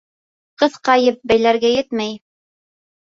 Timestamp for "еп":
1.09-1.19